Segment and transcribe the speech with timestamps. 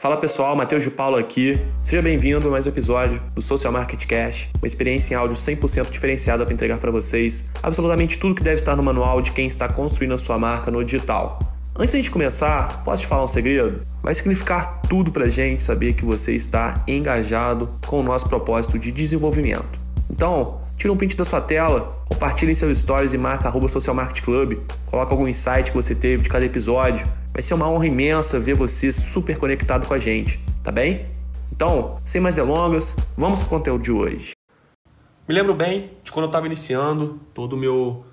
[0.00, 1.60] Fala pessoal, Matheus de Paulo aqui.
[1.84, 5.90] Seja bem-vindo a mais um episódio do Social Market Cash, uma experiência em áudio 100%
[5.90, 9.68] diferenciada para entregar para vocês absolutamente tudo que deve estar no manual de quem está
[9.68, 11.38] construindo a sua marca no digital.
[11.78, 13.82] Antes a gente começar, posso te falar um segredo?
[14.02, 18.90] Vai significar tudo pra gente saber que você está engajado com o nosso propósito de
[18.90, 19.78] desenvolvimento.
[20.10, 23.94] Então, tira um print da sua tela, compartilhe em seus stories e marca arroba Social
[23.94, 27.06] Market Club, coloca algum insight que você teve de cada episódio.
[27.34, 31.04] Vai ser uma honra imensa ver você super conectado com a gente, tá bem?
[31.52, 34.32] Então, sem mais delongas, vamos pro conteúdo de hoje.
[35.28, 38.06] Me lembro bem de quando eu estava iniciando todo o meu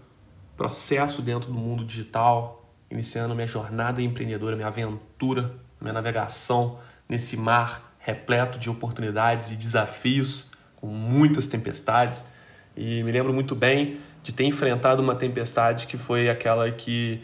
[0.57, 7.95] processo dentro do mundo digital, iniciando minha jornada empreendedora, minha aventura, minha navegação nesse mar
[7.97, 12.35] repleto de oportunidades e desafios, com muitas tempestades.
[12.77, 17.21] E me lembro muito bem de ter enfrentado uma tempestade que foi aquela que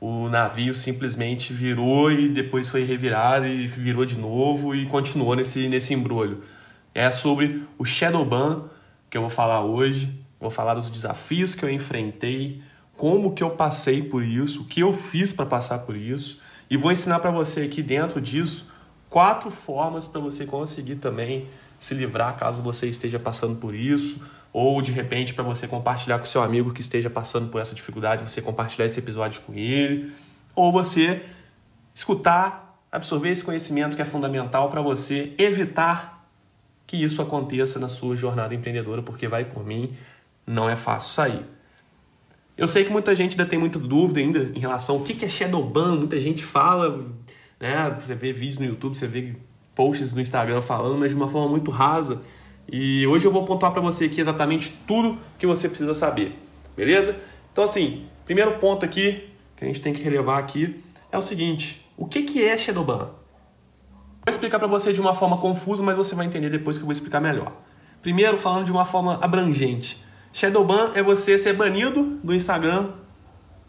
[0.00, 5.68] o navio simplesmente virou e depois foi revirado e virou de novo e continuou nesse,
[5.68, 6.42] nesse embrulho.
[6.94, 8.64] É sobre o Shadowban
[9.10, 10.10] que eu vou falar hoje,
[10.40, 12.62] vou falar dos desafios que eu enfrentei,
[12.96, 16.76] como que eu passei por isso, o que eu fiz para passar por isso e
[16.76, 18.70] vou ensinar para você aqui dentro disso
[19.10, 21.46] quatro formas para você conseguir também
[21.78, 26.26] se livrar caso você esteja passando por isso ou de repente para você compartilhar com
[26.26, 30.12] seu amigo que esteja passando por essa dificuldade, você compartilhar esse episódio com ele,
[30.54, 31.22] ou você
[31.94, 36.28] escutar, absorver esse conhecimento que é fundamental para você evitar
[36.86, 39.96] que isso aconteça na sua jornada empreendedora, porque vai por mim,
[40.46, 41.44] não é fácil sair.
[42.56, 45.28] Eu sei que muita gente ainda tem muita dúvida ainda em relação ao que é
[45.28, 47.06] Shadowban, muita gente fala,
[47.58, 47.96] né?
[47.98, 49.34] Você vê vídeos no YouTube, você vê
[49.74, 52.20] posts no Instagram falando, mas de uma forma muito rasa.
[52.70, 56.38] E hoje eu vou pontuar para você aqui exatamente tudo que você precisa saber,
[56.76, 57.16] beleza?
[57.50, 61.86] Então assim, primeiro ponto aqui que a gente tem que relevar aqui é o seguinte:
[61.96, 63.10] o que que é Shadowban?
[64.24, 66.86] Vou explicar para você de uma forma confusa, mas você vai entender depois que eu
[66.86, 67.52] vou explicar melhor.
[68.00, 70.02] Primeiro, falando de uma forma abrangente.
[70.32, 72.90] Shadowban é você ser banido do Instagram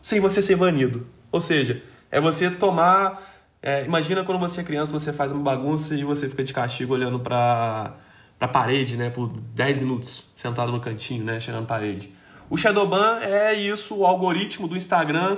[0.01, 1.07] sem você ser banido.
[1.31, 1.81] Ou seja,
[2.12, 3.22] é você tomar.
[3.62, 6.94] É, imagina quando você é criança, você faz uma bagunça e você fica de castigo
[6.94, 7.96] olhando para
[8.39, 9.09] a parede, né?
[9.09, 11.39] Por 10 minutos, sentado no cantinho, né?
[11.39, 12.13] Cheirando parede.
[12.49, 15.38] O Shadowban é isso, o algoritmo do Instagram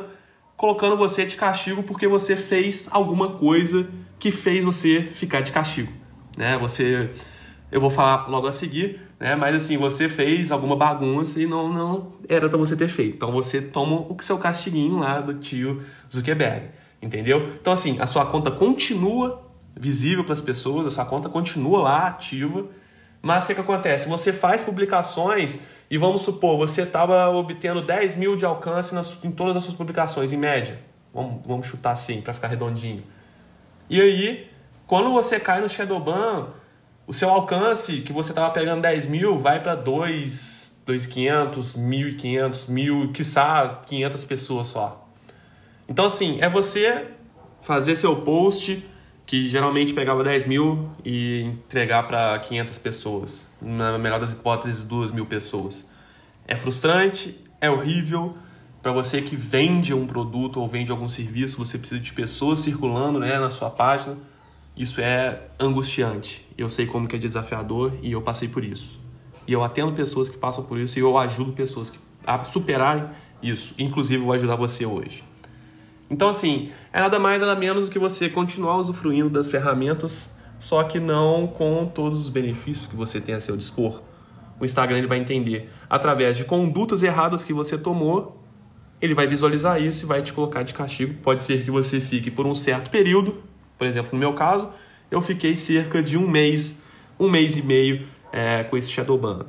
[0.58, 5.92] colocando você de castigo porque você fez alguma coisa que fez você ficar de castigo,
[6.38, 6.58] né?
[6.58, 7.12] Você
[7.72, 9.36] eu vou falar logo a seguir, né?
[9.36, 13.16] Mas assim, você fez alguma bagunça e não, não era para você ter feito.
[13.16, 15.82] Então você toma o seu castiguinho lá do tio
[16.14, 16.70] Zuckerberg,
[17.02, 17.46] entendeu?
[17.60, 19.44] Então assim, a sua conta continua
[19.78, 22.66] visível para as pessoas, a sua conta continua lá ativa,
[23.26, 24.08] mas o que, que acontece?
[24.08, 25.58] Você faz publicações
[25.90, 29.76] e vamos supor, você estava obtendo 10 mil de alcance nas, em todas as suas
[29.76, 30.80] publicações, em média.
[31.12, 33.04] Vamos, vamos chutar assim, para ficar redondinho.
[33.90, 34.48] E aí,
[34.86, 36.50] quando você cai no Shadowban,
[37.08, 43.12] o seu alcance, que você estava pegando 10 mil, vai para 2, 2.500, 1.500, 1.000,
[43.12, 45.10] quiçá 500 pessoas só.
[45.90, 47.08] Então, assim, é você
[47.60, 48.86] fazer seu post,
[49.26, 53.48] que geralmente pegava 10 mil, e entregar para 500 pessoas.
[53.62, 55.90] Na melhor das hipóteses, 2 mil pessoas.
[56.48, 58.38] É frustrante, é horrível.
[58.82, 63.20] Para você que vende um produto ou vende algum serviço, você precisa de pessoas circulando
[63.20, 64.16] né, na sua página
[64.76, 66.46] isso é angustiante.
[66.58, 69.00] Eu sei como que é desafiador e eu passei por isso.
[69.48, 71.94] E eu atendo pessoas que passam por isso e eu ajudo pessoas
[72.26, 73.06] a superarem
[73.42, 73.74] isso.
[73.80, 75.24] Inclusive, vou ajudar você hoje.
[76.10, 80.84] Então, assim, é nada mais nada menos do que você continuar usufruindo das ferramentas, só
[80.84, 84.02] que não com todos os benefícios que você tem a seu dispor.
[84.60, 88.42] O Instagram ele vai entender através de condutas erradas que você tomou,
[89.02, 91.16] ele vai visualizar isso e vai te colocar de castigo.
[91.22, 93.44] Pode ser que você fique por um certo período
[93.78, 94.70] por exemplo, no meu caso,
[95.12, 96.82] eu fiquei cerca de um mês,
[97.20, 99.46] um mês e meio é, com esse Shadowban.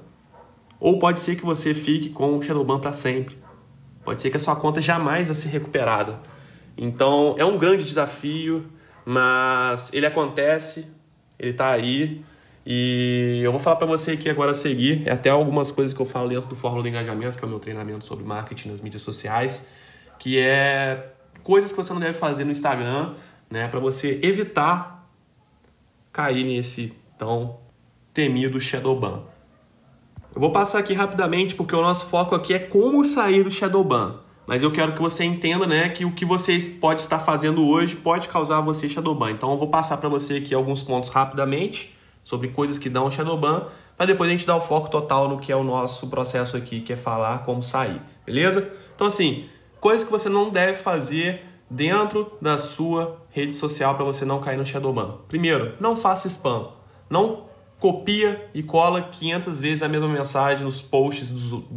[0.79, 3.39] Ou pode ser que você fique com o Shadowban para sempre.
[4.05, 6.21] Pode ser que a sua conta jamais vai ser recuperada.
[6.77, 8.67] Então é um grande desafio,
[9.05, 10.93] mas ele acontece,
[11.39, 12.23] ele está aí.
[12.65, 16.03] E eu vou falar para você aqui agora a seguir, é até algumas coisas que
[16.03, 18.81] eu falo dentro do Fórmula do Engajamento, que é o meu treinamento sobre marketing nas
[18.81, 19.69] mídias sociais,
[20.19, 21.13] que é
[21.45, 23.15] coisas que você não deve fazer no Instagram
[23.49, 25.09] né, para você evitar
[26.13, 27.59] cair nesse tão
[28.13, 29.23] temido Shadowban.
[30.35, 34.26] Eu vou passar aqui rapidamente porque o nosso foco aqui é como sair do Shadowban.
[34.47, 37.97] Mas eu quero que você entenda né, que o que você pode estar fazendo hoje
[37.97, 39.33] pode causar você Shadowban.
[39.33, 43.67] Então eu vou passar para você aqui alguns pontos rapidamente sobre coisas que dão Shadowban,
[43.97, 46.81] para depois a gente dar o foco total no que é o nosso processo aqui,
[46.81, 48.73] que é falar como sair, beleza?
[48.95, 49.47] Então assim,
[49.81, 54.57] coisas que você não deve fazer dentro da sua rede social para você não cair
[54.57, 55.19] no Shadowban.
[55.29, 56.69] Primeiro, não faça spam.
[57.09, 57.45] Não
[57.79, 61.33] copia e cola 500 vezes a mesma mensagem nos posts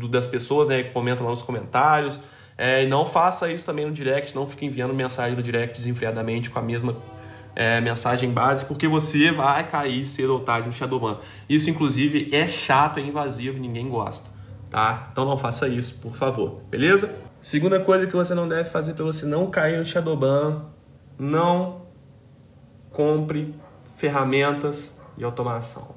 [0.10, 2.19] das pessoas, né, que comentam lá nos comentários.
[2.61, 6.59] É, não faça isso também no direct, não fique enviando mensagem no direct desenfreadamente com
[6.59, 6.94] a mesma
[7.56, 11.19] é, mensagem base, porque você vai cair cedo ou tarde no Shadowban.
[11.47, 14.29] Isso, inclusive, é chato, é invasivo, ninguém gosta,
[14.69, 15.07] tá?
[15.09, 17.15] Então não faça isso, por favor, beleza?
[17.41, 20.65] Segunda coisa que você não deve fazer para você não cair no Shadowban,
[21.17, 21.83] não
[22.91, 23.56] compre
[23.95, 25.95] ferramentas de automação.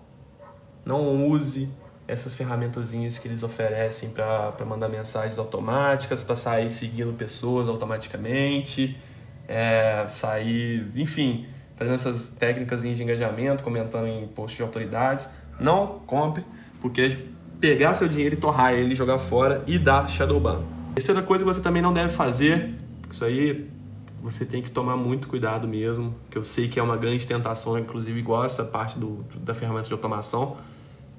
[0.85, 1.69] Não use
[2.13, 8.97] essas ferramentazinhas que eles oferecem para mandar mensagens automáticas, para sair seguindo pessoas automaticamente,
[9.49, 15.29] é, sair, enfim, fazendo essas técnicas de engajamento, comentando em posts de autoridades.
[15.59, 16.45] Não compre,
[16.81, 17.19] porque
[17.59, 20.63] pegar seu dinheiro e torrar ele, jogar fora e dar Shadowban.
[20.95, 22.75] Terceira coisa que você também não deve fazer,
[23.11, 23.69] isso aí
[24.23, 27.79] você tem que tomar muito cuidado mesmo, que eu sei que é uma grande tentação,
[27.79, 30.57] inclusive igual essa parte do, da ferramenta de automação,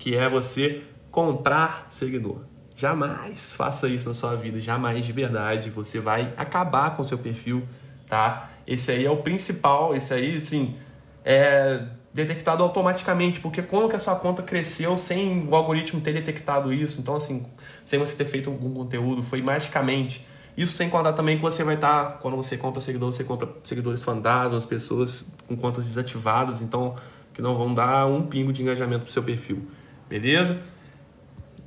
[0.03, 2.41] que é você comprar seguidor.
[2.75, 5.69] Jamais faça isso na sua vida, jamais de verdade.
[5.69, 7.63] Você vai acabar com o seu perfil,
[8.09, 8.49] tá?
[8.67, 10.75] Esse aí é o principal, esse aí, assim,
[11.23, 16.73] é detectado automaticamente, porque como que a sua conta cresceu sem o algoritmo ter detectado
[16.73, 16.99] isso?
[16.99, 17.45] Então, assim,
[17.85, 20.27] sem você ter feito algum conteúdo, foi magicamente.
[20.57, 23.47] Isso sem contar também que você vai estar, tá, quando você compra seguidor, você compra
[23.63, 26.93] seguidores fantasmas, pessoas com contas desativadas, então
[27.33, 29.65] que não vão dar um pingo de engajamento pro seu perfil.
[30.13, 30.61] Beleza?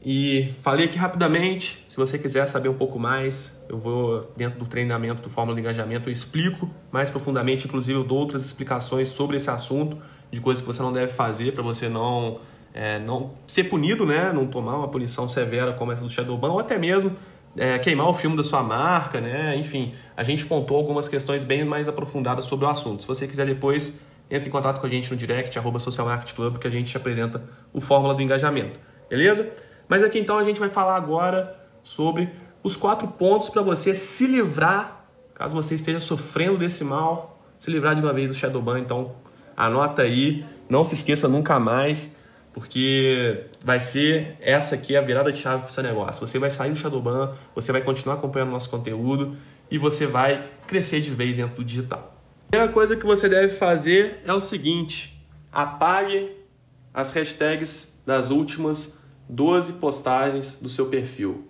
[0.01, 4.67] E falei aqui rapidamente, se você quiser saber um pouco mais, eu vou dentro do
[4.67, 9.37] treinamento do Fórmula de Engajamento, eu explico mais profundamente, inclusive eu dou outras explicações sobre
[9.37, 9.99] esse assunto,
[10.31, 12.39] de coisas que você não deve fazer para você não,
[12.73, 14.33] é, não ser punido, né?
[14.33, 17.17] não tomar uma punição severa como essa do Shadowban, ou até mesmo
[17.57, 19.57] é, queimar o filme da sua marca, né?
[19.57, 23.03] enfim, a gente pontou algumas questões bem mais aprofundadas sobre o assunto.
[23.03, 23.99] Se você quiser depois,
[24.31, 26.91] entre em contato com a gente no direct, arroba Social Market Club, que a gente
[26.91, 27.43] te apresenta
[27.73, 28.79] o Fórmula do Engajamento,
[29.09, 29.53] beleza?
[29.89, 32.31] Mas aqui então a gente vai falar agora sobre
[32.63, 37.95] os quatro pontos para você se livrar, caso você esteja sofrendo desse mal, se livrar
[37.95, 38.81] de uma vez do Shadowban.
[38.81, 39.15] Então
[39.57, 42.21] anota aí, não se esqueça nunca mais,
[42.53, 46.27] porque vai ser essa aqui a virada de chave para o seu negócio.
[46.27, 49.37] Você vai sair do Shadowban, você vai continuar acompanhando nosso conteúdo
[49.71, 52.16] e você vai crescer de vez dentro do digital.
[52.51, 55.21] Primeira coisa que você deve fazer é o seguinte:
[55.53, 56.31] apague
[56.95, 58.99] as hashtags das últimas
[59.29, 61.49] 12 postagens do seu perfil.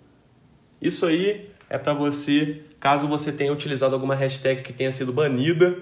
[0.81, 5.77] Isso aí é para você, caso você tenha utilizado alguma hashtag que tenha sido banida,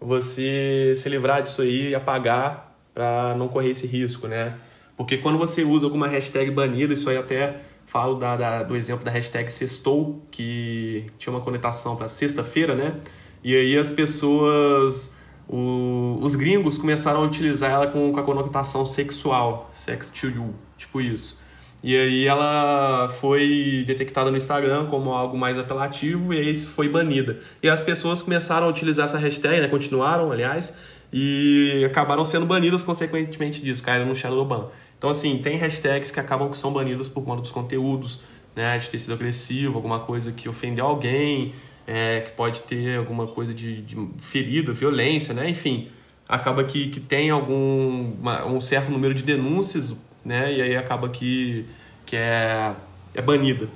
[0.00, 4.54] você se livrar disso aí e apagar para não correr esse risco, né?
[4.96, 9.04] Porque quando você usa alguma hashtag banida, isso aí até falo da, da, do exemplo
[9.04, 13.00] da hashtag sextou, que tinha uma conotação para sexta-feira, né?
[13.44, 15.14] E aí as pessoas
[15.48, 20.54] o, os gringos começaram a utilizar ela com, com a conotação sexual, sex to you,
[20.76, 21.38] tipo isso.
[21.82, 27.40] E aí ela foi detectada no Instagram como algo mais apelativo e aí foi banida.
[27.62, 29.68] E as pessoas começaram a utilizar essa hashtag, né?
[29.68, 30.78] continuaram, aliás,
[31.12, 34.68] e acabaram sendo banidas consequentemente disso, caíram no Shadowban.
[34.96, 38.20] Então, assim, tem hashtags que acabam que são banidas por conta dos conteúdos,
[38.56, 38.78] né?
[38.78, 41.52] De ter sido agressivo, alguma coisa que ofendeu alguém,
[41.86, 45.48] é, que pode ter alguma coisa de, de, ferida, violência, né?
[45.48, 45.88] Enfim,
[46.28, 50.52] acaba que, que tem algum uma, um certo número de denúncias, né?
[50.52, 51.66] E aí acaba que,
[52.06, 52.72] que é,
[53.14, 53.68] é banida.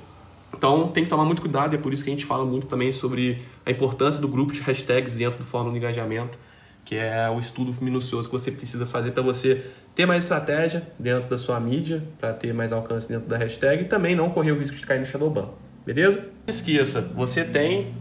[0.55, 2.91] Então tem que tomar muito cuidado, é por isso que a gente fala muito também
[2.91, 6.39] sobre a importância do grupo de hashtags dentro do fórum de engajamento,
[6.85, 11.29] que é o estudo minucioso que você precisa fazer para você ter mais estratégia dentro
[11.29, 14.59] da sua mídia, para ter mais alcance dentro da hashtag e também não correr o
[14.59, 15.51] risco de cair no Shadowban.
[15.89, 16.31] Beleza?
[16.47, 17.95] Não esqueça, você tem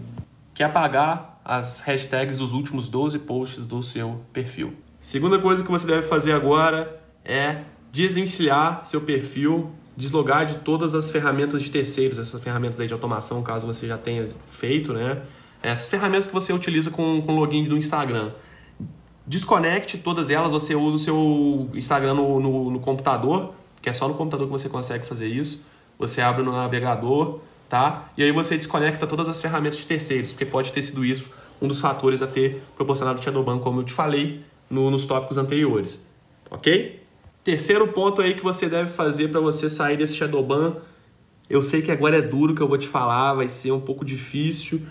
[0.53, 4.73] que apagar as hashtags dos últimos 12 posts do seu perfil.
[4.99, 11.09] Segunda coisa que você deve fazer agora é desvencilhar seu perfil, deslogar de todas as
[11.09, 15.21] ferramentas de terceiros, essas ferramentas aí de automação, caso você já tenha feito, né?
[15.63, 18.33] Essas ferramentas que você utiliza com, com login do Instagram.
[19.25, 24.09] Desconecte todas elas, você usa o seu Instagram no, no, no computador, que é só
[24.09, 25.65] no computador que você consegue fazer isso.
[25.97, 27.39] Você abre no navegador,
[27.69, 28.09] tá?
[28.17, 31.29] E aí você desconecta todas as ferramentas de terceiros, porque pode ter sido isso
[31.61, 35.37] um dos fatores a ter proporcionado o Shadowban, como eu te falei no, nos tópicos
[35.37, 36.07] anteriores,
[36.49, 37.01] ok?
[37.43, 40.77] Terceiro ponto aí que você deve fazer para você sair desse Shadowban,
[41.49, 44.03] eu sei que agora é duro que eu vou te falar, vai ser um pouco
[44.03, 44.81] difícil.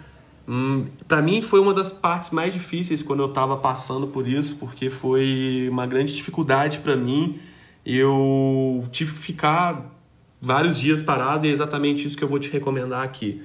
[0.49, 4.57] Hum, para mim foi uma das partes mais difíceis quando eu estava passando por isso,
[4.57, 7.39] porque foi uma grande dificuldade para mim.
[7.85, 9.96] Eu tive que ficar
[10.41, 13.43] vários dias parado e é exatamente isso que eu vou te recomendar aqui.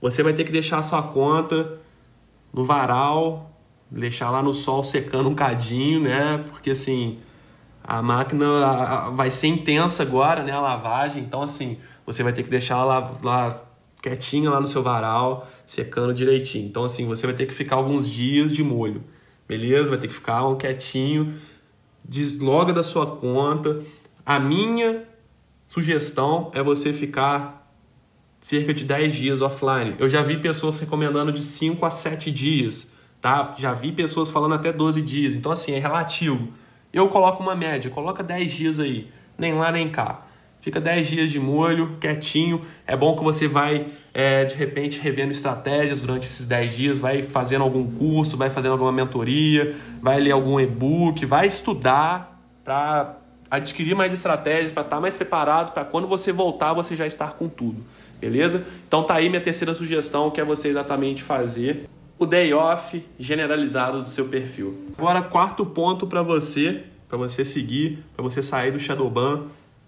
[0.00, 1.78] Você vai ter que deixar sua conta
[2.52, 3.50] no varal
[3.90, 6.44] deixar lá no sol secando um cadinho, né?
[6.48, 7.18] Porque assim,
[7.82, 10.52] a máquina vai ser intensa agora, né?
[10.52, 13.64] A lavagem, então assim, você vai ter que deixar lá, lá
[14.00, 16.66] quietinha lá no seu varal, secando direitinho.
[16.66, 19.02] Então assim, você vai ter que ficar alguns dias de molho,
[19.48, 19.90] beleza?
[19.90, 21.34] Vai ter que ficar um quietinho,
[22.04, 23.82] desloga da sua conta.
[24.24, 25.04] A minha
[25.70, 27.72] sugestão é você ficar
[28.40, 29.94] cerca de 10 dias offline.
[30.00, 33.54] Eu já vi pessoas recomendando de 5 a 7 dias, tá?
[33.56, 35.36] Já vi pessoas falando até 12 dias.
[35.36, 36.48] Então, assim, é relativo.
[36.92, 39.06] Eu coloco uma média, coloca 10 dias aí,
[39.38, 40.26] nem lá nem cá.
[40.60, 42.62] Fica 10 dias de molho, quietinho.
[42.84, 47.22] É bom que você vai, é, de repente, revendo estratégias durante esses 10 dias, vai
[47.22, 49.72] fazendo algum curso, vai fazendo alguma mentoria,
[50.02, 53.19] vai ler algum e-book, vai estudar para
[53.50, 57.32] adquirir mais estratégias, para estar tá mais preparado, para quando você voltar, você já estar
[57.32, 57.82] com tudo.
[58.20, 58.66] Beleza?
[58.86, 61.88] Então tá aí minha terceira sugestão, que é você exatamente fazer
[62.18, 64.78] o day off generalizado do seu perfil.
[64.98, 69.46] Agora, quarto ponto para você, para você seguir, para você sair do Shadowban,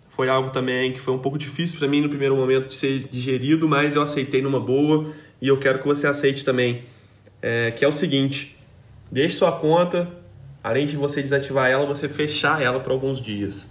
[0.09, 3.01] foi algo também que foi um pouco difícil para mim no primeiro momento de ser
[3.11, 6.85] digerido, mas eu aceitei numa boa e eu quero que você aceite também,
[7.43, 8.57] é, que é o seguinte:
[9.11, 10.09] deixe sua conta,
[10.63, 13.65] além de você desativar ela, você fechar ela por alguns dias.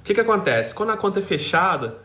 [0.00, 0.74] O que, que acontece?
[0.74, 1.98] Quando a conta é fechada,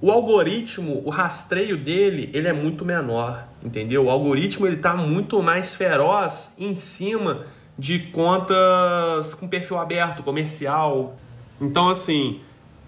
[0.00, 4.06] o algoritmo, o rastreio dele, ele é muito menor, entendeu?
[4.06, 7.44] O algoritmo ele está muito mais feroz em cima
[7.78, 11.18] de contas com perfil aberto, comercial.
[11.60, 12.40] Então, assim,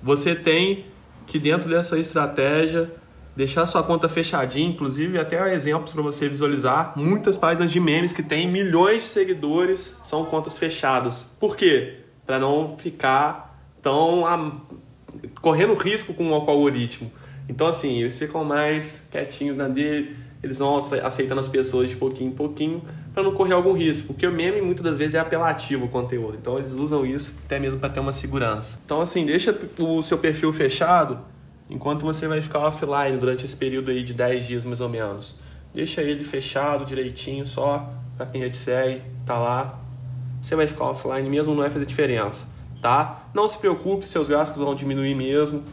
[0.02, 0.86] você tem
[1.26, 2.90] que dentro dessa estratégia
[3.34, 6.92] deixar sua conta fechadinha, inclusive até exemplos para você visualizar.
[6.96, 11.34] Muitas páginas de memes que têm milhões de seguidores são contas fechadas.
[11.40, 11.98] Por quê?
[12.26, 14.24] Para não ficar tão
[15.40, 17.10] correndo risco com o algoritmo.
[17.48, 22.30] Então, assim, eles ficam mais quietinhos na dele, eles vão aceitando as pessoas de pouquinho
[22.30, 25.84] em pouquinho para não correr algum risco, porque o meme muitas das vezes é apelativo
[25.84, 28.80] o conteúdo, então eles usam isso até mesmo para ter uma segurança.
[28.84, 31.18] Então, assim, deixa o seu perfil fechado
[31.68, 35.36] enquanto você vai ficar offline durante esse período aí de 10 dias mais ou menos.
[35.74, 39.78] Deixa ele fechado direitinho só para quem já te segue, tá lá.
[40.40, 42.52] Você vai ficar offline mesmo, não vai fazer diferença
[42.82, 43.22] tá?
[43.32, 45.64] Não se preocupe, seus gastos vão diminuir mesmo,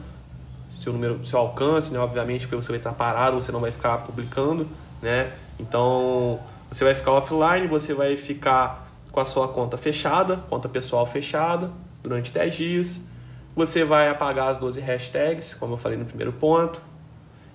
[0.71, 1.99] seu número, seu alcance, né?
[1.99, 4.67] Obviamente, porque você vai estar parado, você não vai ficar publicando,
[5.01, 5.33] né?
[5.59, 6.39] Então,
[6.71, 11.71] você vai ficar offline, você vai ficar com a sua conta fechada, conta pessoal fechada,
[12.03, 13.01] durante 10 dias.
[13.59, 16.81] Você vai apagar as 12 hashtags, como eu falei no primeiro ponto,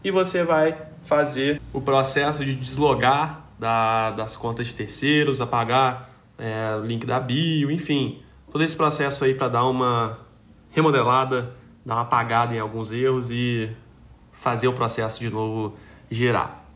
[0.05, 6.77] e você vai fazer o processo de deslogar da, das contas de terceiros, apagar é,
[6.77, 8.21] o link da bio, enfim,
[8.53, 10.19] todo esse processo aí para dar uma
[10.69, 11.55] remodelada,
[11.87, 13.75] dar uma apagada em alguns erros e
[14.31, 15.75] fazer o processo de novo
[16.11, 16.67] girar.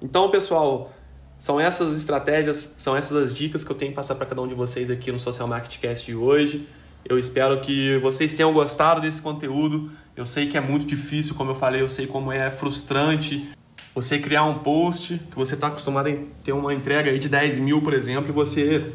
[0.00, 0.94] Então, pessoal,
[1.38, 4.48] são essas estratégias, são essas as dicas que eu tenho que passar para cada um
[4.48, 6.66] de vocês aqui no Social Marketing Cast de hoje.
[7.08, 9.90] Eu espero que vocês tenham gostado desse conteúdo.
[10.14, 13.48] Eu sei que é muito difícil, como eu falei, eu sei como é frustrante
[13.94, 17.58] você criar um post que você está acostumado a ter uma entrega aí de 10
[17.58, 18.92] mil, por exemplo, e você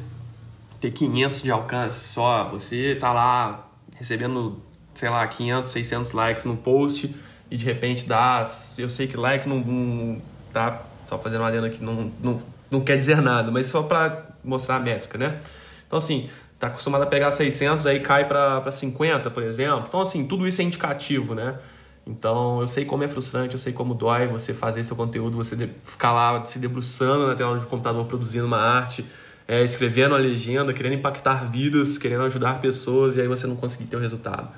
[0.79, 4.61] ter 500 de alcance só, você tá lá recebendo,
[4.93, 7.13] sei lá, 500, 600 likes no post
[7.51, 8.45] e de repente dá,
[8.77, 10.21] eu sei que like não, não
[10.53, 12.41] tá, só fazendo uma adendo aqui, não, não,
[12.71, 15.39] não quer dizer nada, mas só para mostrar a métrica, né?
[15.85, 16.29] Então assim,
[16.63, 19.85] tá acostumado a pegar 600, aí cai para 50, por exemplo.
[19.87, 21.57] Então assim, tudo isso é indicativo, né?
[22.05, 25.69] Então, eu sei como é frustrante, eu sei como dói você fazer seu conteúdo, você
[25.85, 29.05] ficar lá se debruçando na tela de computador produzindo uma arte,
[29.47, 33.85] é, escrevendo a legenda, querendo impactar vidas, querendo ajudar pessoas e aí você não conseguir
[33.85, 34.49] ter o resultado.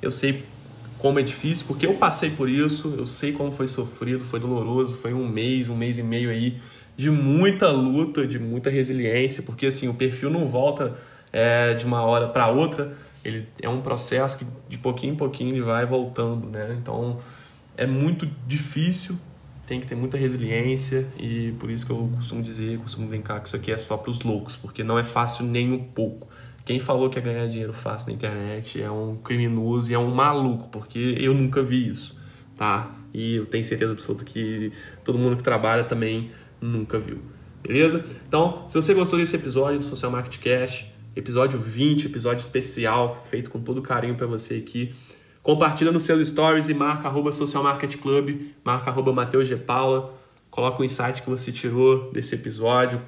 [0.00, 0.46] Eu sei
[0.98, 4.96] como é difícil, porque eu passei por isso, eu sei como foi sofrido, foi doloroso,
[4.96, 6.58] foi um mês, um mês e meio aí
[6.96, 10.96] de muita luta, de muita resiliência, porque assim, o perfil não volta
[11.36, 15.52] é, de uma hora para outra, ele é um processo que de pouquinho em pouquinho
[15.52, 16.74] ele vai voltando, né?
[16.80, 17.18] Então
[17.76, 19.18] é muito difícil,
[19.66, 23.48] tem que ter muita resiliência e por isso que eu costumo dizer, costumo brincar que
[23.48, 26.26] isso aqui é só para os loucos, porque não é fácil nem um pouco.
[26.64, 30.10] Quem falou que é ganhar dinheiro fácil na internet é um criminoso e é um
[30.14, 32.18] maluco, porque eu nunca vi isso,
[32.56, 32.90] tá?
[33.12, 34.72] E eu tenho certeza absoluta que
[35.04, 36.30] todo mundo que trabalha também
[36.62, 37.20] nunca viu.
[37.62, 38.02] Beleza?
[38.26, 43.50] Então, se você gostou desse episódio do Social Market Cash, episódio 20, episódio especial, feito
[43.50, 44.94] com todo carinho para você aqui,
[45.46, 49.54] Compartilha nos seus stories e marca arroba Social Market Club, marca arroba Mateus G.
[49.54, 50.12] Paula.
[50.50, 53.00] Coloca o insight que você tirou desse episódio.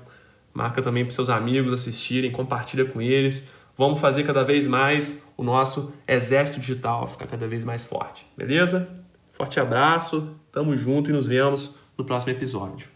[0.54, 3.50] Marca também para seus amigos assistirem, compartilha com eles.
[3.76, 8.88] Vamos fazer cada vez mais o nosso exército digital ficar cada vez mais forte, beleza?
[9.32, 12.88] Forte abraço, tamo junto e nos vemos no próximo episódio.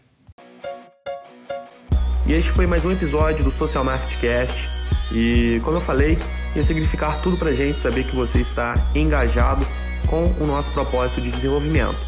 [2.25, 4.69] E este foi mais um episódio do Social Marketing Cast.
[5.13, 6.17] E como eu falei,
[6.55, 9.65] ia significar tudo pra gente saber que você está engajado
[10.07, 11.99] com o nosso propósito de desenvolvimento.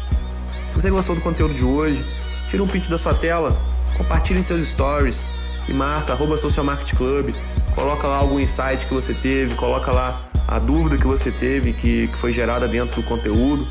[0.70, 2.04] Se você gostou do conteúdo de hoje,
[2.48, 3.56] tira um print da sua tela,
[3.96, 5.24] compartilhe em seus stories
[5.68, 7.34] e marca arroba Social Marketing Club,
[7.74, 12.08] coloca lá algum insight que você teve, coloca lá a dúvida que você teve que,
[12.08, 13.66] que foi gerada dentro do conteúdo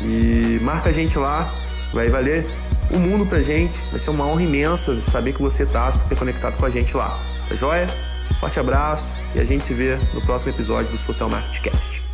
[0.00, 1.52] e marca a gente lá,
[1.92, 2.46] vai valer
[2.90, 6.56] o mundo pra gente, vai ser uma honra imensa saber que você tá super conectado
[6.56, 7.88] com a gente lá, tá joia?
[8.40, 12.05] Forte abraço e a gente se vê no próximo episódio do Social Marketing Cast.